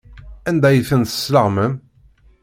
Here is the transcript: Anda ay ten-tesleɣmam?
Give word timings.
Anda 0.49 0.67
ay 0.69 0.79
ten-tesleɣmam? 0.89 1.73